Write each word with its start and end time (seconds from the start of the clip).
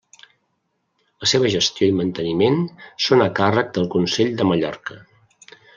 La 1.25 1.29
seva 1.33 1.51
gestió 1.57 1.89
i 1.91 1.99
manteniment 1.99 2.59
són 3.09 3.25
a 3.27 3.31
càrrec 3.43 3.73
del 3.77 3.89
Consell 3.97 4.37
de 4.41 4.53
Mallorca. 4.53 5.03